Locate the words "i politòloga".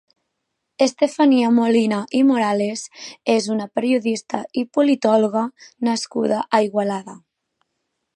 4.63-5.45